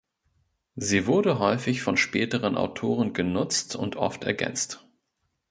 Sie 0.77 1.05
wurde 1.05 1.37
häufig 1.37 1.83
von 1.83 1.95
späteren 1.95 2.57
Autoren 2.57 3.13
genutzt 3.13 3.75
und 3.75 3.97
oft 3.97 4.23
ergänzt. 4.23 4.83